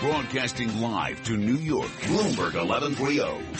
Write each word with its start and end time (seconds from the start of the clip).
Broadcasting 0.00 0.82
live 0.82 1.24
to 1.24 1.38
New 1.38 1.56
York, 1.56 1.88
Bloomberg 2.02 2.54
1130. 2.54 3.16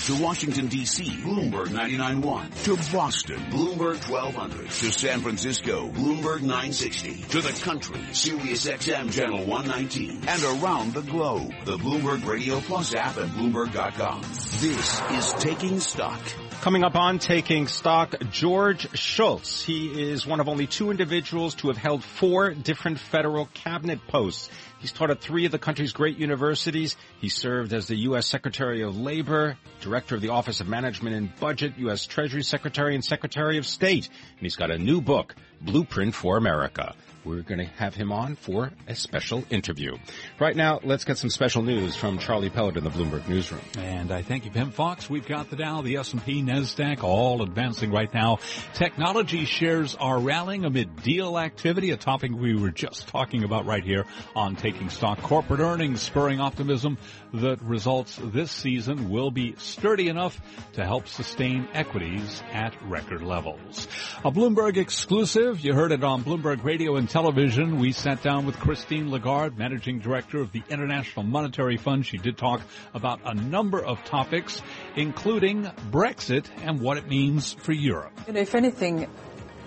To 0.06 0.22
Washington, 0.22 0.66
D.C., 0.66 1.04
Bloomberg 1.22 1.69
99.1. 1.69 2.64
To 2.64 2.95
Boston, 2.95 3.38
Bloomberg 3.51 4.06
1200. 4.06 4.67
To 4.69 4.91
San 4.93 5.21
Francisco, 5.21 5.88
Bloomberg 5.88 6.43
960. 6.43 7.22
To 7.22 7.41
the 7.41 7.59
country, 7.64 8.01
Sirius 8.12 8.67
XM 8.67 9.11
Channel 9.11 9.46
119. 9.46 10.28
And 10.28 10.62
around 10.62 10.92
the 10.92 11.01
globe, 11.01 11.53
the 11.64 11.78
Bloomberg 11.78 12.26
Radio 12.26 12.60
Plus 12.60 12.94
app 12.94 13.16
and 13.16 13.30
Bloomberg.com. 13.30 14.21
This 14.21 15.00
is 15.12 15.32
Taking 15.42 15.80
Stock. 15.80 16.20
Coming 16.60 16.84
up 16.84 16.96
on 16.96 17.18
Taking 17.18 17.66
Stock, 17.66 18.14
George 18.30 18.88
Shultz. 18.98 19.62
He 19.64 20.10
is 20.10 20.27
one 20.27 20.41
of 20.41 20.48
only 20.48 20.66
two 20.66 20.91
individuals 20.91 21.55
to 21.56 21.68
have 21.68 21.77
held 21.78 22.05
four 22.05 22.50
different 22.52 22.98
federal 22.98 23.46
cabinet 23.55 24.00
posts. 24.06 24.50
He's 24.80 24.93
taught 24.93 25.11
at 25.11 25.20
three 25.20 25.46
of 25.46 25.52
the 25.52 25.59
country's 25.59 25.92
great 25.92 26.19
universities. 26.19 26.96
He 27.20 27.28
served 27.28 27.73
as 27.73 27.87
the 27.88 27.96
U.S. 27.96 28.27
Secretary 28.27 28.83
of 28.83 28.98
Labor, 28.98 29.56
Director 29.80 30.16
of 30.16 30.20
the 30.20 30.28
Office 30.28 30.60
of 30.60 30.69
Management 30.69 31.16
and 31.16 31.34
Budget, 31.41 31.74
U.S. 31.78 32.06
Treasury 32.06 32.42
Secretary, 32.42 32.95
and 32.95 33.05
Secretary 33.05 33.59
of 33.59 33.66
State. 33.66 34.09
And 34.09 34.41
he's 34.41 34.56
got 34.56 34.70
a 34.70 34.78
new 34.78 35.00
book, 35.00 35.34
Blueprint 35.60 36.14
for 36.14 36.36
America. 36.36 36.95
We're 37.27 37.42
going 37.42 37.59
to 37.59 37.64
have 37.64 37.97
him 37.97 38.12
on 38.12 38.36
for 38.36 38.70
a 38.86 38.95
special 38.95 39.42
interview. 39.50 39.97
Right 40.38 40.55
now, 40.55 40.78
let's 40.84 41.05
get 41.05 41.19
some 41.19 41.28
special 41.28 41.62
news 41.62 41.97
from 41.97 42.19
Charlie 42.19 42.50
Pellet 42.50 42.77
in 42.77 42.84
the 42.84 42.91
Bloomberg 42.91 43.28
Newsroom. 43.28 43.62
And 43.77 44.12
I 44.12 44.22
thank 44.22 44.45
you, 44.45 44.52
Pimm 44.52 44.70
Fox. 44.70 45.11
We've 45.11 45.27
got 45.27 45.50
the 45.50 45.56
Dow, 45.56 45.83
the 45.83 45.97
S&P, 45.97 46.41
NASDAQ 46.42 47.02
all 47.02 47.42
advancing 47.42 47.91
right 47.91 48.12
now. 48.14 48.38
Technology 48.74 49.45
shares 49.45 49.97
are 49.97 50.20
rallying 50.20 50.64
amid 50.64 51.02
deal 51.02 51.36
activity, 51.36 51.91
a 51.91 51.97
topic 51.97 52.30
we 52.30 52.55
were 52.55 52.70
just 52.70 53.08
talking 53.08 53.42
about 53.42 53.66
right 53.66 53.83
here 53.83 54.05
on 54.36 54.55
Taking 54.66 54.91
Stock. 54.91 55.23
Corporate 55.23 55.61
earnings 55.61 56.02
spurring 56.02 56.41
optimism 56.41 56.98
that 57.33 57.62
results 57.62 58.19
this 58.20 58.50
season 58.50 59.11
will 59.11 59.31
be 59.31 59.55
sturdy 59.58 60.08
enough 60.08 60.41
to 60.73 60.84
help 60.84 61.06
sustain 61.06 61.69
equities 61.73 62.42
at 62.53 62.75
record 62.83 63.23
levels. 63.23 63.86
A 64.25 64.33
Bloomberg 64.33 64.77
exclusive. 64.77 65.61
You 65.61 65.73
heard 65.73 65.92
it 65.92 66.03
on 66.03 66.25
Bloomberg 66.25 66.64
Radio 66.64 66.97
and 66.97 67.08
television. 67.08 67.78
We 67.78 67.92
sat 67.92 68.25
down 68.25 68.45
with 68.45 68.58
Christine 68.58 69.08
Lagarde, 69.08 69.56
Managing 69.56 70.00
Director 70.00 70.41
of 70.41 70.50
the 70.50 70.64
International 70.69 71.23
Monetary 71.23 71.77
Fund. 71.77 72.05
She 72.05 72.19
did 72.19 72.36
talk 72.36 72.61
about 72.92 73.20
a 73.25 73.34
number 73.34 73.80
of 73.80 74.05
topics, 74.05 74.61
including 74.97 75.62
Brexit 75.92 76.47
and 76.64 76.80
what 76.80 76.97
it 76.97 77.06
means 77.06 77.53
for 77.53 77.70
Europe. 77.70 78.19
And 78.27 78.36
if 78.36 78.56
anything, 78.56 79.06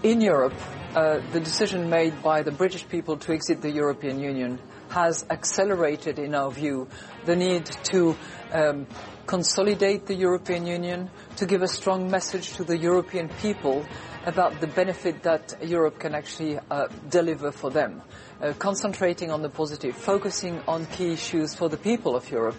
in 0.04 0.20
Europe, 0.20 0.56
uh, 0.94 1.20
the 1.32 1.40
decision 1.40 1.90
made 1.90 2.22
by 2.22 2.42
the 2.42 2.52
British 2.52 2.86
people 2.88 3.16
to 3.16 3.32
exit 3.32 3.62
the 3.62 3.72
European 3.72 4.20
Union 4.20 4.60
has 4.90 5.26
accelerated, 5.30 6.20
in 6.20 6.36
our 6.36 6.52
view, 6.52 6.88
the 7.26 7.36
need 7.36 7.66
to 7.92 8.16
um, 8.52 8.88
consolidate 9.26 10.06
the 10.08 10.16
European 10.16 10.66
Union, 10.66 11.10
to 11.36 11.46
give 11.46 11.62
a 11.62 11.68
strong 11.68 12.10
message 12.10 12.54
to 12.54 12.64
the 12.64 12.78
European 12.78 13.30
people 13.42 13.86
about 14.26 14.60
the 14.60 14.68
benefit 14.68 15.24
that 15.24 15.56
Europe 15.64 16.00
can 16.00 16.14
actually 16.16 16.60
uh, 16.72 16.88
deliver 17.10 17.52
for 17.52 17.70
them, 17.70 18.02
uh, 18.42 18.54
concentrating 18.60 19.32
on 19.32 19.42
the 19.42 19.50
positive, 19.50 19.96
focusing 19.96 20.60
on 20.68 20.86
key 20.88 21.14
issues 21.14 21.56
for 21.56 21.70
the 21.70 21.78
people 21.78 22.16
of 22.16 22.30
Europe. 22.30 22.56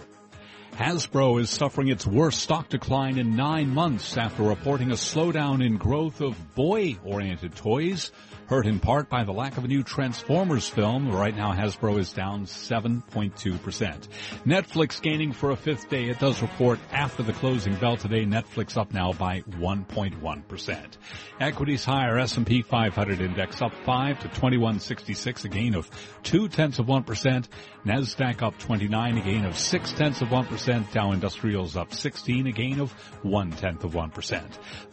Hasbro 0.73 1.39
is 1.41 1.49
suffering 1.49 1.89
its 1.89 2.07
worst 2.07 2.39
stock 2.39 2.69
decline 2.69 3.17
in 3.17 3.35
nine 3.35 3.69
months 3.69 4.17
after 4.17 4.43
reporting 4.43 4.91
a 4.91 4.95
slowdown 4.95 5.63
in 5.63 5.77
growth 5.77 6.21
of 6.21 6.55
boy-oriented 6.55 7.55
toys 7.55 8.11
hurt 8.47 8.65
in 8.67 8.79
part 8.79 9.07
by 9.07 9.23
the 9.23 9.31
lack 9.31 9.57
of 9.57 9.63
a 9.63 9.67
new 9.67 9.81
Transformers 9.81 10.67
film. 10.67 11.09
Right 11.09 11.33
now, 11.33 11.53
Hasbro 11.53 11.97
is 11.99 12.11
down 12.11 12.45
7.2%. 12.45 14.07
Netflix 14.45 15.01
gaining 15.01 15.31
for 15.31 15.51
a 15.51 15.55
fifth 15.55 15.87
day. 15.89 16.09
It 16.09 16.19
does 16.19 16.41
report 16.41 16.77
after 16.91 17.23
the 17.23 17.31
closing 17.31 17.75
bell 17.75 17.95
today. 17.95 18.25
Netflix 18.25 18.75
up 18.75 18.93
now 18.93 19.13
by 19.13 19.41
1.1%. 19.51 20.97
Equities 21.39 21.85
higher. 21.85 22.19
S&P 22.19 22.61
500 22.61 23.21
index 23.21 23.61
up 23.61 23.71
5 23.85 24.17
to 24.17 24.27
2166, 24.27 25.45
a 25.45 25.49
gain 25.49 25.73
of 25.73 25.89
2 26.23 26.49
tenths 26.49 26.79
of 26.79 26.87
1%. 26.87 27.47
NASDAQ 27.85 28.41
up 28.43 28.57
29, 28.59 29.17
a 29.17 29.21
gain 29.21 29.45
of 29.45 29.57
6 29.57 29.93
tenths 29.93 30.21
of 30.21 30.27
1%. 30.27 30.60
Dow 30.65 31.11
Industrials 31.11 31.75
up 31.75 31.93
16, 31.93 32.47
a 32.47 32.51
gain 32.51 32.79
of 32.79 32.91
1 33.23 33.51
tenth 33.51 33.83
of 33.83 33.93
1%. 33.93 34.43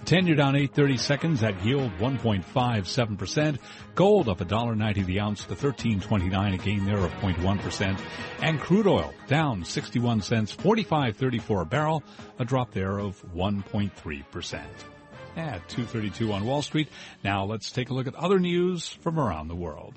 10 0.04 0.26
year 0.26 0.36
down 0.36 0.56
830 0.56 0.96
seconds 0.96 1.42
at 1.42 1.62
yield 1.64 1.90
1.57%. 1.98 3.58
Gold 3.94 4.28
up 4.28 4.38
$1.90 4.38 5.04
the 5.04 5.20
ounce 5.20 5.44
to 5.44 5.54
13.29, 5.54 6.54
a 6.54 6.56
gain 6.58 6.86
there 6.86 6.98
of 6.98 7.12
0.1%. 7.14 8.00
And 8.40 8.60
crude 8.60 8.86
oil 8.86 9.12
down 9.26 9.64
61 9.64 10.22
cents, 10.22 10.56
45.34 10.56 11.62
a 11.62 11.64
barrel, 11.64 12.02
a 12.38 12.44
drop 12.44 12.72
there 12.72 12.98
of 12.98 13.22
1.3%. 13.34 14.60
At 15.36 15.68
232 15.68 16.32
on 16.32 16.46
Wall 16.46 16.62
Street. 16.62 16.88
Now 17.22 17.44
let's 17.44 17.70
take 17.70 17.90
a 17.90 17.94
look 17.94 18.06
at 18.06 18.14
other 18.14 18.38
news 18.38 18.88
from 18.88 19.20
around 19.20 19.48
the 19.48 19.54
world. 19.54 19.94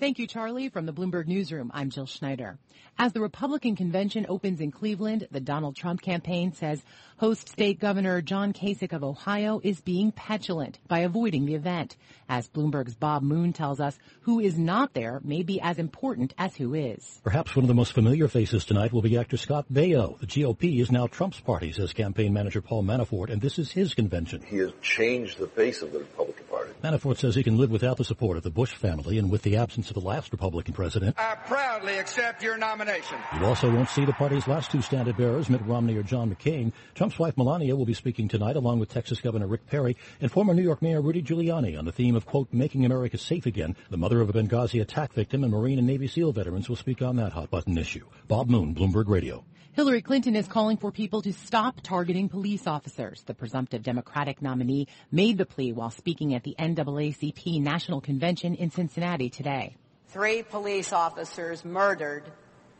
Thank 0.00 0.18
you, 0.18 0.26
Charlie. 0.26 0.68
From 0.70 0.86
the 0.86 0.92
Bloomberg 0.92 1.28
Newsroom, 1.28 1.70
I'm 1.72 1.88
Jill 1.88 2.06
Schneider. 2.06 2.58
As 2.98 3.12
the 3.12 3.20
Republican 3.20 3.76
convention 3.76 4.26
opens 4.28 4.60
in 4.60 4.72
Cleveland, 4.72 5.28
the 5.30 5.40
Donald 5.40 5.76
Trump 5.76 6.02
campaign 6.02 6.52
says 6.52 6.82
host 7.18 7.48
state 7.48 7.78
governor 7.78 8.20
John 8.20 8.52
Kasich 8.52 8.92
of 8.92 9.04
Ohio 9.04 9.60
is 9.62 9.80
being 9.80 10.10
petulant 10.10 10.80
by 10.88 11.00
avoiding 11.00 11.46
the 11.46 11.54
event. 11.54 11.96
As 12.28 12.48
Bloomberg's 12.48 12.94
Bob 12.96 13.22
Moon 13.22 13.52
tells 13.52 13.78
us, 13.78 13.96
who 14.22 14.40
is 14.40 14.58
not 14.58 14.94
there 14.94 15.20
may 15.22 15.44
be 15.44 15.60
as 15.60 15.78
important 15.78 16.34
as 16.38 16.56
who 16.56 16.74
is. 16.74 17.20
Perhaps 17.22 17.54
one 17.54 17.62
of 17.64 17.68
the 17.68 17.74
most 17.74 17.92
familiar 17.92 18.26
faces 18.26 18.64
tonight 18.64 18.92
will 18.92 19.02
be 19.02 19.16
actor 19.16 19.36
Scott 19.36 19.66
Baio. 19.72 20.18
The 20.18 20.26
GOP 20.26 20.80
is 20.80 20.90
now 20.90 21.06
Trump's 21.06 21.40
party, 21.40 21.70
says 21.72 21.92
campaign 21.92 22.32
manager 22.32 22.60
Paul 22.60 22.82
Manafort, 22.82 23.30
and 23.30 23.40
this 23.40 23.60
is 23.60 23.70
his 23.70 23.94
convention. 23.94 24.42
He 24.42 24.58
has 24.58 24.72
changed 24.82 25.38
the 25.38 25.48
face 25.48 25.82
of 25.82 25.92
the 25.92 26.00
Republican 26.00 26.43
Party. 26.54 26.72
Manafort 26.82 27.18
says 27.18 27.34
he 27.34 27.42
can 27.42 27.56
live 27.56 27.70
without 27.70 27.96
the 27.96 28.04
support 28.04 28.36
of 28.36 28.42
the 28.42 28.50
Bush 28.50 28.72
family 28.72 29.18
and 29.18 29.30
with 29.30 29.42
the 29.42 29.56
absence 29.56 29.88
of 29.88 29.94
the 29.94 30.00
last 30.00 30.32
Republican 30.32 30.74
president. 30.74 31.18
I 31.18 31.34
proudly 31.34 31.98
accept 31.98 32.42
your 32.42 32.56
nomination. 32.56 33.18
You 33.38 33.46
also 33.46 33.70
won't 33.70 33.88
see 33.88 34.04
the 34.04 34.12
party's 34.12 34.46
last 34.46 34.70
two 34.70 34.82
standard 34.82 35.16
bearers, 35.16 35.48
Mitt 35.48 35.62
Romney 35.62 35.96
or 35.96 36.02
John 36.02 36.34
McCain. 36.34 36.72
Trump's 36.94 37.18
wife 37.18 37.36
Melania 37.36 37.74
will 37.74 37.86
be 37.86 37.94
speaking 37.94 38.28
tonight 38.28 38.56
along 38.56 38.78
with 38.78 38.88
Texas 38.88 39.20
Governor 39.20 39.46
Rick 39.46 39.66
Perry 39.66 39.96
and 40.20 40.30
former 40.30 40.54
New 40.54 40.62
York 40.62 40.82
Mayor 40.82 41.00
Rudy 41.00 41.22
Giuliani 41.22 41.78
on 41.78 41.84
the 41.84 41.92
theme 41.92 42.16
of, 42.16 42.26
quote, 42.26 42.52
making 42.52 42.84
America 42.84 43.18
safe 43.18 43.46
again. 43.46 43.76
The 43.90 43.96
mother 43.96 44.20
of 44.20 44.28
a 44.28 44.32
Benghazi 44.32 44.80
attack 44.80 45.12
victim 45.12 45.42
and 45.42 45.52
Marine 45.52 45.78
and 45.78 45.86
Navy 45.86 46.06
SEAL 46.06 46.32
veterans 46.32 46.68
will 46.68 46.76
speak 46.76 47.02
on 47.02 47.16
that 47.16 47.32
hot 47.32 47.50
button 47.50 47.76
issue. 47.78 48.06
Bob 48.28 48.48
Moon, 48.48 48.74
Bloomberg 48.74 49.08
Radio. 49.08 49.44
Hillary 49.72 50.02
Clinton 50.02 50.36
is 50.36 50.46
calling 50.46 50.76
for 50.76 50.92
people 50.92 51.22
to 51.22 51.32
stop 51.32 51.80
targeting 51.82 52.28
police 52.28 52.66
officers. 52.66 53.22
The 53.22 53.34
presumptive 53.34 53.82
Democratic 53.82 54.40
nominee 54.40 54.86
made 55.10 55.38
the 55.38 55.46
plea 55.46 55.72
while 55.72 55.90
speaking 55.90 56.34
at 56.34 56.44
the 56.44 56.54
NAACP 56.58 57.60
National 57.60 58.00
Convention 58.00 58.54
in 58.54 58.70
Cincinnati 58.70 59.30
today. 59.30 59.76
Three 60.08 60.42
police 60.44 60.92
officers 60.92 61.64
murdered 61.64 62.22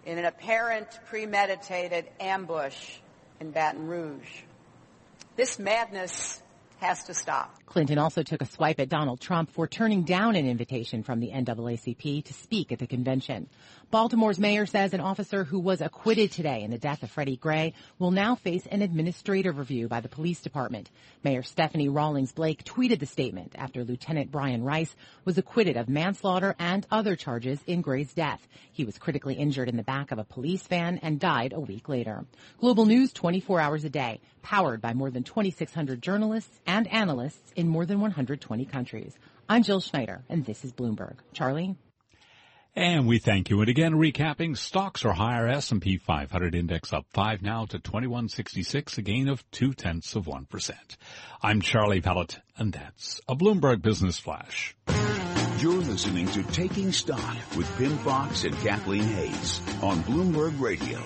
in 0.06 0.19
an 0.19 0.25
apparent 0.25 0.87
premeditated 1.06 2.06
ambush 2.21 2.99
in 3.41 3.50
Baton 3.50 3.89
Rouge. 3.89 4.43
This 5.34 5.59
madness 5.59 6.41
has 6.81 7.05
to 7.05 7.15
stop. 7.15 7.55
Clinton 7.67 7.99
also 7.99 8.23
took 8.23 8.43
a 8.43 8.47
swipe 8.47 8.79
at 8.79 8.89
Donald 8.89 9.21
Trump 9.21 9.51
for 9.51 9.67
turning 9.67 10.03
down 10.05 10.37
an 10.37 10.47
invitation 10.47 11.03
from 11.03 11.21
the 11.21 11.31
NAACP 11.31 12.25
to 12.25 12.33
speak 12.33 12.73
at 12.73 12.79
the 12.79 12.87
convention. 12.87 13.49
Baltimore's 13.91 14.39
mayor 14.39 14.67
says 14.67 14.93
an 14.93 15.01
officer 15.01 15.45
who 15.45 15.61
was 15.61 15.81
acquitted 15.81 16.33
today 16.33 16.62
in 16.62 16.71
the 16.71 16.79
death 16.79 17.03
of 17.03 17.11
Freddie 17.11 17.37
Gray 17.37 17.75
will 17.99 18.11
now 18.11 18.35
face 18.35 18.67
an 18.67 18.83
administrative 18.83 19.59
review 19.59 19.89
by 19.89 20.01
the 20.01 20.09
police 20.09 20.41
department. 20.41 20.91
Mayor 21.23 21.43
Stephanie 21.43 21.89
Rawlings 21.89 22.33
Blake 22.33 22.65
tweeted 22.65 22.99
the 22.99 23.06
statement 23.06 23.53
after 23.56 23.85
Lieutenant 23.85 24.31
Brian 24.31 24.65
Rice 24.65 24.95
was 25.25 25.39
acquitted 25.39 25.77
of 25.77 25.89
manslaughter 25.89 26.55
and 26.59 26.87
other 26.91 27.17
charges 27.17 27.61
in 27.67 27.83
Gray's 27.83 28.12
death. 28.12 28.47
He 28.73 28.85
was 28.85 28.99
critically 28.99 29.35
injured 29.35 29.69
in 29.69 29.77
the 29.77 29.82
back 29.82 30.11
of 30.11 30.19
a 30.19 30.25
police 30.25 30.67
van 30.67 30.99
and 30.99 31.20
died 31.20 31.53
a 31.53 31.61
week 31.61 31.88
later. 31.88 32.25
Global 32.59 32.87
news 32.87 33.12
24 33.12 33.61
hours 33.61 33.85
a 33.85 33.91
day, 33.91 34.20
powered 34.44 34.81
by 34.81 34.93
more 34.93 35.11
than 35.11 35.25
2,600 35.25 36.00
journalists 36.00 36.61
and 36.67 36.87
analysts 36.87 37.52
in 37.56 37.67
more 37.67 37.85
than 37.85 38.00
120 38.00 38.64
countries. 38.67 39.19
I'm 39.49 39.64
Jill 39.64 39.81
Schneider, 39.81 40.23
and 40.29 40.44
this 40.44 40.64
is 40.64 40.73
Bloomberg. 40.73 41.17
Charlie? 41.32 41.75
And 42.76 43.06
we 43.06 43.19
thank 43.19 43.50
you. 43.50 43.61
And 43.61 43.69
again, 43.69 43.94
recapping, 43.94 44.56
stocks 44.56 45.05
are 45.05 45.12
higher. 45.12 45.46
S&P 45.49 45.96
500 45.96 46.55
index 46.55 46.93
up 46.93 47.06
five 47.12 47.41
now 47.41 47.67
to 47.67 47.79
2166, 47.79 48.99
a 48.99 49.02
gain 49.02 49.29
of 49.29 49.49
two 49.50 49.73
tenths 49.73 50.14
of 50.17 50.26
1%. 50.26 50.73
I'm 51.43 51.61
Charlie 51.61 52.00
Pellet, 52.00 52.41
and 52.56 52.73
that's 52.73 53.20
a 53.29 53.37
Bloomberg 53.37 53.81
Business 53.81 54.19
Flash. 54.19 54.76
You're 55.58 55.75
listening 55.75 56.26
to 56.29 56.43
Taking 56.43 56.91
Stock 56.93 57.37
with 57.56 57.73
Pimm 57.79 57.96
Fox 57.99 58.44
and 58.44 58.56
Kathleen 58.58 59.05
Hays 59.05 59.61
on 59.81 60.02
Bloomberg 60.02 60.61
Radio. 60.61 61.00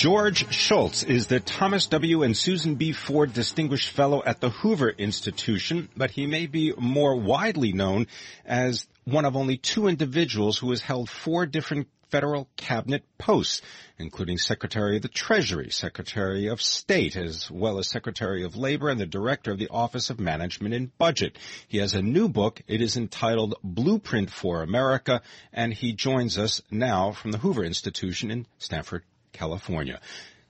George 0.00 0.50
Shultz 0.50 1.02
is 1.02 1.26
the 1.26 1.40
Thomas 1.40 1.86
W. 1.88 2.22
and 2.22 2.34
Susan 2.34 2.76
B. 2.76 2.92
Ford 2.92 3.34
Distinguished 3.34 3.90
Fellow 3.90 4.22
at 4.24 4.40
the 4.40 4.48
Hoover 4.48 4.88
Institution, 4.88 5.90
but 5.94 6.10
he 6.10 6.26
may 6.26 6.46
be 6.46 6.72
more 6.78 7.16
widely 7.16 7.74
known 7.74 8.06
as 8.46 8.86
one 9.04 9.26
of 9.26 9.36
only 9.36 9.58
two 9.58 9.88
individuals 9.88 10.56
who 10.56 10.70
has 10.70 10.80
held 10.80 11.10
four 11.10 11.44
different 11.44 11.86
federal 12.08 12.48
cabinet 12.56 13.04
posts, 13.18 13.60
including 13.98 14.38
Secretary 14.38 14.96
of 14.96 15.02
the 15.02 15.08
Treasury, 15.08 15.68
Secretary 15.68 16.46
of 16.46 16.62
State, 16.62 17.14
as 17.14 17.50
well 17.50 17.78
as 17.78 17.86
Secretary 17.86 18.42
of 18.42 18.56
Labor 18.56 18.88
and 18.88 18.98
the 18.98 19.04
Director 19.04 19.52
of 19.52 19.58
the 19.58 19.68
Office 19.68 20.08
of 20.08 20.18
Management 20.18 20.72
and 20.72 20.96
Budget. 20.96 21.36
He 21.68 21.76
has 21.76 21.92
a 21.92 22.00
new 22.00 22.30
book. 22.30 22.62
It 22.66 22.80
is 22.80 22.96
entitled 22.96 23.56
Blueprint 23.62 24.30
for 24.30 24.62
America, 24.62 25.20
and 25.52 25.74
he 25.74 25.92
joins 25.92 26.38
us 26.38 26.62
now 26.70 27.12
from 27.12 27.32
the 27.32 27.38
Hoover 27.38 27.64
Institution 27.64 28.30
in 28.30 28.46
Stanford, 28.56 29.02
California. 29.32 30.00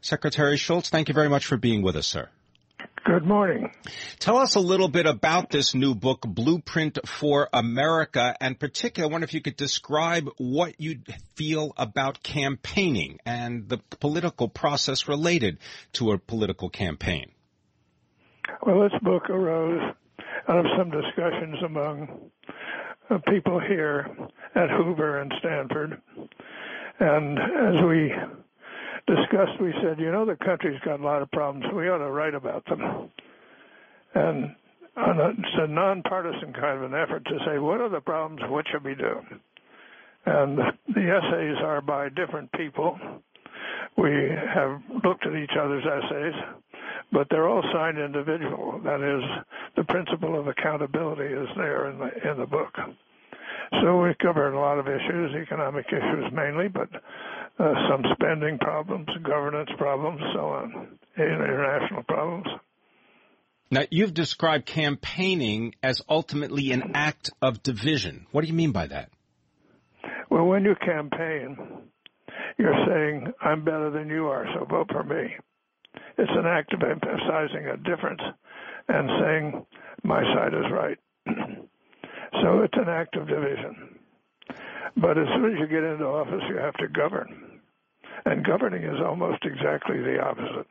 Secretary 0.00 0.56
Shultz, 0.56 0.88
thank 0.88 1.08
you 1.08 1.14
very 1.14 1.28
much 1.28 1.46
for 1.46 1.56
being 1.56 1.82
with 1.82 1.96
us, 1.96 2.06
sir. 2.06 2.28
Good 3.04 3.24
morning. 3.24 3.72
Tell 4.18 4.36
us 4.36 4.54
a 4.54 4.60
little 4.60 4.88
bit 4.88 5.06
about 5.06 5.50
this 5.50 5.74
new 5.74 5.94
book, 5.94 6.20
Blueprint 6.20 6.98
for 7.06 7.48
America, 7.52 8.34
and 8.40 8.58
particularly, 8.58 9.10
I 9.10 9.12
wonder 9.12 9.24
if 9.24 9.34
you 9.34 9.40
could 9.40 9.56
describe 9.56 10.28
what 10.36 10.80
you 10.80 11.00
feel 11.34 11.72
about 11.76 12.22
campaigning 12.22 13.18
and 13.24 13.68
the 13.68 13.78
political 14.00 14.48
process 14.48 15.08
related 15.08 15.58
to 15.94 16.12
a 16.12 16.18
political 16.18 16.68
campaign. 16.68 17.30
Well, 18.66 18.82
this 18.82 19.00
book 19.02 19.28
arose 19.30 19.94
out 20.48 20.58
of 20.58 20.66
some 20.76 20.90
discussions 20.90 21.56
among 21.64 22.30
people 23.28 23.60
here 23.60 24.08
at 24.54 24.70
Hoover 24.70 25.20
and 25.20 25.32
Stanford. 25.38 26.00
And 26.98 27.38
as 27.38 27.82
we 27.84 28.12
discussed, 29.06 29.60
we 29.60 29.72
said, 29.82 29.98
you 29.98 30.10
know, 30.10 30.24
the 30.24 30.36
country's 30.44 30.80
got 30.84 31.00
a 31.00 31.02
lot 31.02 31.22
of 31.22 31.30
problems. 31.30 31.64
We 31.74 31.88
ought 31.88 31.98
to 31.98 32.10
write 32.10 32.34
about 32.34 32.64
them. 32.66 33.10
And 34.14 34.56
a, 34.96 35.30
it's 35.30 35.58
a 35.58 35.66
nonpartisan 35.66 36.52
kind 36.52 36.78
of 36.78 36.92
an 36.92 36.94
effort 36.94 37.24
to 37.26 37.38
say, 37.46 37.58
what 37.58 37.80
are 37.80 37.88
the 37.88 38.00
problems? 38.00 38.40
What 38.48 38.66
should 38.70 38.84
we 38.84 38.94
do? 38.94 39.20
And 40.26 40.58
the 40.58 41.18
essays 41.18 41.56
are 41.64 41.80
by 41.80 42.08
different 42.10 42.52
people. 42.52 42.98
We 43.96 44.10
have 44.54 44.80
looked 45.04 45.26
at 45.26 45.34
each 45.34 45.52
other's 45.58 45.84
essays, 45.84 46.34
but 47.12 47.26
they're 47.30 47.48
all 47.48 47.62
signed 47.72 47.98
individual. 47.98 48.80
That 48.84 49.00
is, 49.00 49.22
the 49.76 49.84
principle 49.84 50.38
of 50.38 50.46
accountability 50.46 51.34
is 51.34 51.48
there 51.56 51.90
in 51.90 51.98
the 51.98 52.30
in 52.30 52.38
the 52.38 52.46
book. 52.46 52.74
So 53.82 54.02
we 54.02 54.14
covered 54.20 54.54
a 54.54 54.58
lot 54.58 54.78
of 54.78 54.88
issues, 54.88 55.32
economic 55.40 55.86
issues 55.88 56.32
mainly, 56.32 56.68
but 56.68 56.88
uh, 57.60 57.74
some 57.90 58.02
spending 58.14 58.58
problems, 58.58 59.08
governance 59.22 59.68
problems, 59.76 60.20
so 60.34 60.40
on, 60.40 60.98
international 61.18 62.02
problems. 62.04 62.46
Now, 63.70 63.82
you've 63.90 64.14
described 64.14 64.66
campaigning 64.66 65.74
as 65.82 66.00
ultimately 66.08 66.72
an 66.72 66.92
act 66.94 67.30
of 67.42 67.62
division. 67.62 68.26
What 68.32 68.40
do 68.40 68.48
you 68.48 68.54
mean 68.54 68.72
by 68.72 68.86
that? 68.86 69.10
Well, 70.30 70.46
when 70.46 70.64
you 70.64 70.74
campaign, 70.74 71.56
you're 72.56 72.86
saying, 72.88 73.32
I'm 73.42 73.64
better 73.64 73.90
than 73.90 74.08
you 74.08 74.26
are, 74.26 74.46
so 74.54 74.64
vote 74.64 74.88
for 74.90 75.04
me. 75.04 75.34
It's 76.16 76.32
an 76.34 76.46
act 76.46 76.72
of 76.72 76.82
emphasizing 76.82 77.66
a 77.66 77.76
difference 77.76 78.22
and 78.88 79.08
saying, 79.20 79.66
my 80.02 80.22
side 80.34 80.54
is 80.54 80.72
right. 80.72 80.98
so 82.42 82.60
it's 82.60 82.76
an 82.76 82.88
act 82.88 83.16
of 83.16 83.28
division. 83.28 83.98
But 84.96 85.18
as 85.18 85.26
soon 85.34 85.52
as 85.52 85.60
you 85.60 85.66
get 85.66 85.84
into 85.84 86.06
office, 86.06 86.42
you 86.48 86.56
have 86.56 86.74
to 86.74 86.88
govern. 86.88 87.49
And 88.26 88.44
governing 88.44 88.82
is 88.82 89.00
almost 89.04 89.44
exactly 89.44 90.00
the 90.00 90.18
opposite. 90.20 90.66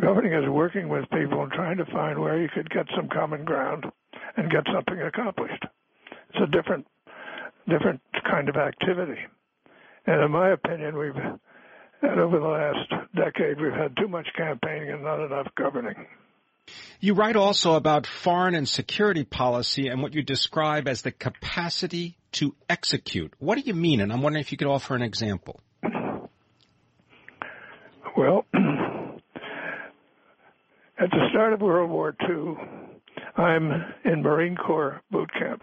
Governing 0.00 0.32
is 0.32 0.48
working 0.48 0.88
with 0.88 1.08
people 1.10 1.42
and 1.42 1.52
trying 1.52 1.78
to 1.78 1.86
find 1.86 2.18
where 2.18 2.40
you 2.40 2.48
could 2.52 2.68
get 2.70 2.86
some 2.94 3.08
common 3.08 3.44
ground 3.44 3.84
and 4.36 4.50
get 4.50 4.64
something 4.72 5.00
accomplished. 5.00 5.64
It's 6.30 6.42
a 6.42 6.46
different, 6.46 6.86
different 7.68 8.00
kind 8.30 8.48
of 8.48 8.56
activity. 8.56 9.20
And 10.06 10.22
in 10.22 10.30
my 10.30 10.50
opinion, 10.50 10.98
we've 10.98 11.14
had 11.14 12.18
over 12.18 12.38
the 12.38 12.46
last 12.46 12.90
decade, 13.14 13.60
we've 13.60 13.72
had 13.72 13.96
too 13.96 14.08
much 14.08 14.28
campaigning 14.36 14.90
and 14.90 15.02
not 15.02 15.24
enough 15.24 15.48
governing. 15.56 16.06
You 17.00 17.14
write 17.14 17.36
also 17.36 17.74
about 17.74 18.06
foreign 18.06 18.54
and 18.54 18.68
security 18.68 19.24
policy 19.24 19.88
and 19.88 20.02
what 20.02 20.14
you 20.14 20.22
describe 20.22 20.88
as 20.88 21.02
the 21.02 21.12
capacity 21.12 22.16
to 22.32 22.54
execute. 22.68 23.32
What 23.38 23.56
do 23.56 23.62
you 23.62 23.74
mean? 23.74 24.00
And 24.00 24.12
I'm 24.12 24.20
wondering 24.20 24.40
if 24.40 24.52
you 24.52 24.58
could 24.58 24.68
offer 24.68 24.94
an 24.94 25.02
example. 25.02 25.60
Well, 28.16 28.46
at 30.98 31.10
the 31.10 31.25
start 31.36 31.52
of 31.52 31.60
World 31.60 31.90
War 31.90 32.16
II, 32.30 32.54
I'm 33.36 33.70
in 34.06 34.22
Marine 34.22 34.56
Corps 34.56 35.02
boot 35.10 35.30
camp. 35.38 35.62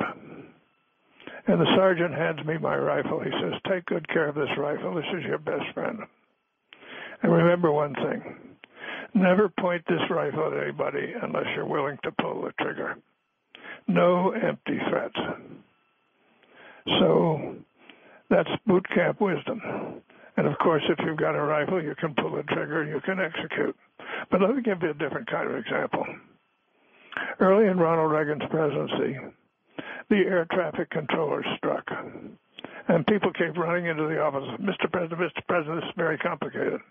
And 1.47 1.59
the 1.59 1.75
sergeant 1.75 2.13
hands 2.13 2.45
me 2.45 2.59
my 2.59 2.75
rifle. 2.75 3.19
He 3.19 3.31
says, 3.31 3.59
Take 3.67 3.85
good 3.87 4.07
care 4.07 4.27
of 4.27 4.35
this 4.35 4.55
rifle. 4.55 4.93
This 4.93 5.05
is 5.17 5.23
your 5.23 5.39
best 5.39 5.65
friend. 5.73 5.97
And 7.23 7.31
remember 7.31 7.71
one 7.71 7.95
thing 7.95 8.21
never 9.15 9.49
point 9.49 9.83
this 9.87 10.07
rifle 10.11 10.53
at 10.53 10.63
anybody 10.63 11.11
unless 11.23 11.45
you're 11.55 11.65
willing 11.65 11.97
to 12.03 12.11
pull 12.21 12.43
the 12.43 12.51
trigger. 12.61 12.95
No 13.87 14.29
empty 14.29 14.77
threats. 14.89 15.17
So 16.99 17.55
that's 18.29 18.49
boot 18.67 18.85
camp 18.93 19.19
wisdom. 19.19 19.59
And 20.37 20.45
of 20.45 20.55
course, 20.59 20.83
if 20.87 20.99
you've 21.03 21.17
got 21.17 21.35
a 21.35 21.41
rifle, 21.41 21.83
you 21.83 21.95
can 21.95 22.13
pull 22.13 22.35
the 22.35 22.43
trigger, 22.43 22.83
you 22.83 23.01
can 23.01 23.19
execute. 23.19 23.75
But 24.31 24.41
let 24.41 24.55
me 24.55 24.61
give 24.61 24.81
you 24.81 24.91
a 24.91 24.93
different 24.93 25.29
kind 25.29 25.49
of 25.49 25.57
example. 25.57 26.05
Early 27.39 27.69
in 27.69 27.77
Ronald 27.77 28.11
Reagan's 28.11 28.49
presidency, 28.49 29.17
the 30.09 30.15
air 30.15 30.45
traffic 30.51 30.89
controllers 30.89 31.45
struck. 31.57 31.85
And 32.87 33.07
people 33.07 33.31
came 33.33 33.53
running 33.53 33.85
into 33.85 34.03
the 34.03 34.19
office. 34.19 34.43
Mr. 34.59 34.91
President, 34.91 35.19
Mr. 35.19 35.47
President, 35.47 35.81
this 35.81 35.89
is 35.89 35.95
very 35.95 36.17
complicated. 36.17 36.81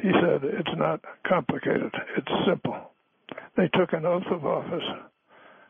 He 0.00 0.10
said, 0.20 0.44
It's 0.44 0.76
not 0.76 1.00
complicated, 1.26 1.92
it's 2.16 2.32
simple. 2.46 2.76
They 3.56 3.68
took 3.74 3.92
an 3.92 4.06
oath 4.06 4.26
of 4.30 4.46
office, 4.46 4.84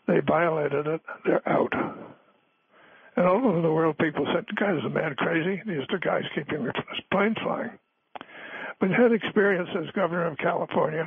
they 0.07 0.21
violated 0.21 0.87
it, 0.87 1.01
they're 1.25 1.49
out. 1.49 1.73
And 3.17 3.27
all 3.27 3.49
over 3.49 3.61
the 3.63 3.73
world, 3.73 3.99
people 3.99 4.25
said, 4.33 4.45
"The 4.47 4.55
guy's 4.55 4.85
a 4.85 4.89
man 4.89 5.17
crazy. 5.17 5.61
These 5.67 5.89
the 5.91 5.99
guys 5.99 6.23
keeping 6.37 6.65
the 6.65 6.73
planes 7.11 7.37
flying." 7.43 7.71
But 8.81 8.91
had 8.91 9.13
experience 9.13 9.69
as 9.77 9.91
governor 9.95 10.27
of 10.27 10.39
California, 10.39 11.05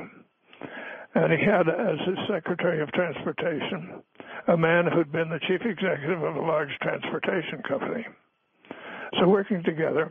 and 1.14 1.32
he 1.32 1.44
had 1.44 1.68
as 1.68 1.98
his 2.06 2.18
Secretary 2.28 2.82
of 2.82 2.92
Transportation 2.92 4.02
a 4.48 4.56
man 4.56 4.86
who'd 4.86 5.12
been 5.12 5.28
the 5.28 5.40
chief 5.46 5.60
executive 5.64 6.22
of 6.22 6.36
a 6.36 6.40
large 6.40 6.70
transportation 6.80 7.62
company. 7.66 8.06
So 9.18 9.28
working 9.28 9.62
together, 9.62 10.10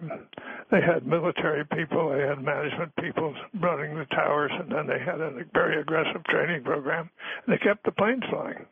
they 0.69 0.79
had 0.81 1.05
military 1.05 1.65
people, 1.65 2.09
they 2.09 2.21
had 2.21 2.43
management 2.43 2.95
people 2.97 3.33
running 3.59 3.95
the 3.95 4.05
towers, 4.05 4.51
and 4.59 4.71
then 4.71 4.87
they 4.87 4.99
had 5.03 5.19
a 5.19 5.43
very 5.53 5.81
aggressive 5.81 6.23
training 6.25 6.63
program. 6.63 7.09
They 7.47 7.57
kept 7.57 7.83
the 7.83 7.91
planes 7.91 8.23
flying. 8.29 8.65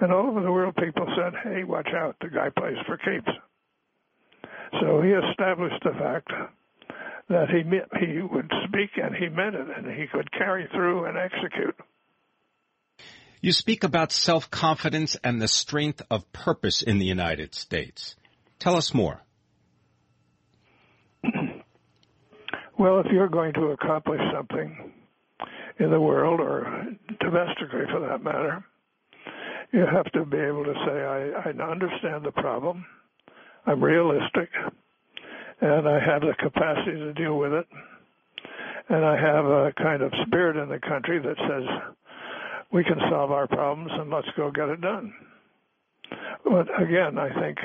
And 0.00 0.12
all 0.12 0.26
over 0.26 0.42
the 0.42 0.52
world, 0.52 0.76
people 0.76 1.06
said, 1.16 1.32
hey, 1.42 1.64
watch 1.64 1.88
out, 1.96 2.16
the 2.20 2.28
guy 2.28 2.50
plays 2.50 2.76
for 2.86 2.98
keeps. 2.98 3.30
So 4.80 5.00
he 5.00 5.10
established 5.10 5.82
the 5.82 5.92
fact 5.92 6.30
that 7.28 7.48
he 7.50 7.62
meant, 7.62 7.88
he 7.98 8.20
would 8.20 8.50
speak 8.68 8.90
and 9.02 9.14
he 9.14 9.28
meant 9.28 9.54
it, 9.54 9.66
and 9.76 9.86
he 9.86 10.06
could 10.06 10.30
carry 10.32 10.68
through 10.72 11.06
and 11.06 11.16
execute. 11.18 11.76
You 13.40 13.52
speak 13.52 13.84
about 13.84 14.12
self 14.12 14.50
confidence 14.50 15.16
and 15.22 15.40
the 15.40 15.48
strength 15.48 16.02
of 16.10 16.30
purpose 16.32 16.82
in 16.82 16.98
the 16.98 17.04
United 17.04 17.54
States. 17.54 18.16
Tell 18.58 18.76
us 18.76 18.94
more. 18.94 19.22
well, 22.78 23.00
if 23.00 23.06
you're 23.12 23.28
going 23.28 23.52
to 23.54 23.66
accomplish 23.66 24.20
something 24.34 24.92
in 25.78 25.90
the 25.90 26.00
world, 26.00 26.40
or 26.40 26.86
domestically 27.20 27.84
for 27.92 28.00
that 28.08 28.22
matter, 28.22 28.64
you 29.72 29.80
have 29.80 30.10
to 30.12 30.24
be 30.24 30.38
able 30.38 30.64
to 30.64 30.74
say, 30.86 30.92
I, 30.92 31.50
I 31.50 31.70
understand 31.70 32.24
the 32.24 32.32
problem, 32.32 32.86
I'm 33.66 33.82
realistic, 33.82 34.48
and 35.60 35.88
I 35.88 35.98
have 36.04 36.22
the 36.22 36.34
capacity 36.38 36.98
to 36.98 37.12
deal 37.14 37.38
with 37.38 37.52
it, 37.52 37.66
and 38.88 39.04
I 39.04 39.16
have 39.20 39.44
a 39.44 39.72
kind 39.76 40.02
of 40.02 40.12
spirit 40.26 40.56
in 40.56 40.68
the 40.68 40.78
country 40.78 41.18
that 41.18 41.36
says, 41.48 41.94
we 42.72 42.84
can 42.84 42.98
solve 43.10 43.30
our 43.30 43.46
problems 43.46 43.90
and 43.94 44.10
let's 44.10 44.28
go 44.36 44.50
get 44.50 44.68
it 44.68 44.80
done. 44.80 45.12
But 46.44 46.68
again, 46.80 47.18
I 47.18 47.28
think 47.40 47.58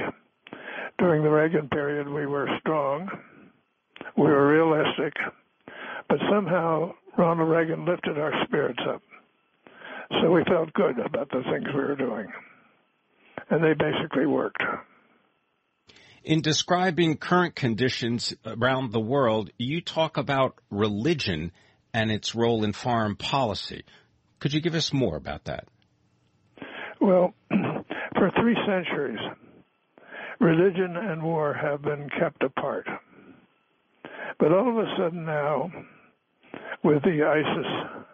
during 0.97 1.23
the 1.23 1.29
Reagan 1.29 1.67
period 1.69 2.07
we 2.07 2.25
were 2.25 2.47
strong, 2.59 3.09
we 4.17 4.23
were 4.23 4.47
realistic, 4.47 5.13
but 6.09 6.19
somehow 6.29 6.93
Ronald 7.17 7.49
Reagan 7.49 7.85
lifted 7.85 8.17
our 8.17 8.33
spirits 8.45 8.81
up. 8.87 9.01
So 10.21 10.31
we 10.31 10.43
felt 10.45 10.73
good 10.73 10.99
about 10.99 11.29
the 11.29 11.43
things 11.43 11.67
we 11.73 11.81
were 11.81 11.95
doing. 11.95 12.27
And 13.49 13.63
they 13.63 13.73
basically 13.73 14.25
worked. 14.25 14.61
In 16.23 16.41
describing 16.41 17.17
current 17.17 17.55
conditions 17.55 18.35
around 18.45 18.91
the 18.91 18.99
world, 18.99 19.49
you 19.57 19.81
talk 19.81 20.17
about 20.17 20.55
religion 20.69 21.51
and 21.93 22.11
its 22.11 22.35
role 22.35 22.63
in 22.63 22.73
foreign 22.73 23.15
policy. 23.15 23.83
Could 24.39 24.53
you 24.53 24.61
give 24.61 24.75
us 24.75 24.93
more 24.93 25.17
about 25.17 25.45
that? 25.45 25.67
Well, 26.99 27.33
For 28.21 28.29
three 28.39 28.55
centuries, 28.67 29.17
religion 30.39 30.95
and 30.95 31.23
war 31.23 31.55
have 31.59 31.81
been 31.81 32.07
kept 32.19 32.43
apart. 32.43 32.85
But 34.37 34.51
all 34.51 34.69
of 34.69 34.77
a 34.77 34.95
sudden 34.95 35.25
now, 35.25 35.71
with 36.83 37.01
the 37.01 37.23
ISIS 37.23 38.05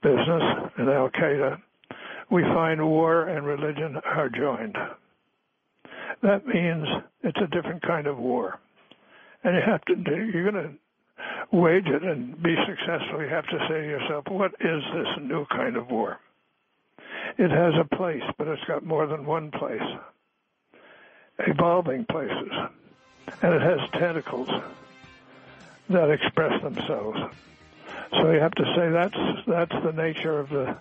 business 0.00 0.42
and 0.78 0.88
Al 0.88 1.10
Qaeda, 1.10 1.60
we 2.30 2.42
find 2.54 2.86
war 2.86 3.26
and 3.26 3.44
religion 3.44 3.96
are 4.04 4.28
joined. 4.28 4.76
That 6.22 6.46
means 6.46 6.86
it's 7.22 7.40
a 7.40 7.48
different 7.48 7.82
kind 7.82 8.06
of 8.06 8.18
war. 8.18 8.58
And 9.44 9.56
you 9.56 9.62
have 9.62 9.84
to, 9.86 9.94
you're 10.32 10.50
going 10.50 10.64
to 10.64 11.56
wage 11.56 11.86
it 11.86 12.02
and 12.02 12.40
be 12.40 12.54
successful, 12.66 13.20
you 13.20 13.28
have 13.28 13.46
to 13.46 13.58
say 13.68 13.80
to 13.80 13.86
yourself, 13.86 14.24
what 14.28 14.52
is 14.60 14.82
this 14.94 15.08
new 15.20 15.44
kind 15.46 15.76
of 15.76 15.90
war? 15.90 16.18
It 17.38 17.50
has 17.50 17.74
a 17.74 17.96
place, 17.96 18.22
but 18.38 18.48
it's 18.48 18.64
got 18.64 18.84
more 18.84 19.06
than 19.06 19.26
one 19.26 19.50
place, 19.50 19.82
evolving 21.38 22.04
places, 22.04 22.52
and 23.42 23.54
it 23.54 23.62
has 23.62 23.80
tentacles 23.92 24.48
that 25.88 26.10
express 26.10 26.60
themselves. 26.62 27.18
So 28.12 28.30
you 28.30 28.40
have 28.40 28.52
to 28.52 28.64
say 28.76 28.90
that's 28.90 29.46
that's 29.46 29.84
the 29.84 29.92
nature 29.92 30.38
of 30.38 30.50
the 30.50 30.76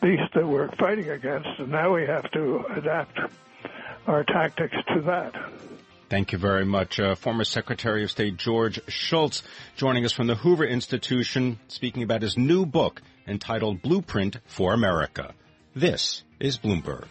beast 0.00 0.34
that 0.34 0.46
we're 0.46 0.70
fighting 0.72 1.10
against, 1.10 1.48
and 1.58 1.70
now 1.70 1.94
we 1.94 2.06
have 2.06 2.30
to 2.32 2.64
adapt 2.76 3.18
our 4.08 4.24
tactics 4.24 4.74
to 4.94 5.02
that. 5.02 5.34
Thank 6.08 6.32
you 6.32 6.38
very 6.38 6.64
much. 6.64 6.98
Uh, 6.98 7.14
former 7.14 7.44
Secretary 7.44 8.02
of 8.02 8.10
State 8.10 8.38
George 8.38 8.80
Shultz 8.88 9.42
joining 9.76 10.06
us 10.06 10.12
from 10.12 10.26
the 10.26 10.34
Hoover 10.34 10.64
Institution 10.64 11.60
speaking 11.68 12.02
about 12.02 12.22
his 12.22 12.38
new 12.38 12.64
book 12.64 13.02
entitled 13.26 13.82
Blueprint 13.82 14.38
for 14.46 14.72
America. 14.72 15.34
This 15.74 16.24
is 16.40 16.56
Bloomberg. 16.56 17.04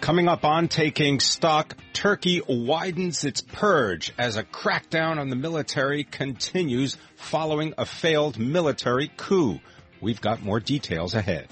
Coming 0.00 0.28
up 0.28 0.44
on 0.44 0.68
Taking 0.68 1.20
Stock, 1.20 1.76
Turkey 1.92 2.40
widens 2.48 3.24
its 3.24 3.40
purge 3.40 4.12
as 4.18 4.36
a 4.36 4.44
crackdown 4.44 5.18
on 5.18 5.30
the 5.30 5.36
military 5.36 6.04
continues 6.04 6.96
following 7.16 7.74
a 7.78 7.86
failed 7.86 8.38
military 8.38 9.10
coup. 9.16 9.60
We've 10.00 10.20
got 10.20 10.42
more 10.42 10.60
details 10.60 11.14
ahead. 11.14 11.48